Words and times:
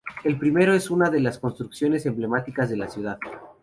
El 0.23 0.35
primero 0.39 0.73
es 0.73 0.89
una 0.89 1.11
de 1.11 1.19
las 1.19 1.37
construcciones 1.37 2.07
emblemáticas 2.07 2.67
de 2.71 2.77
la 2.77 2.87
ciudad. 2.87 3.19